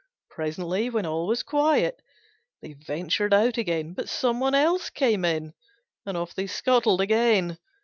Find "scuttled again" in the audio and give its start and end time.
6.47-7.59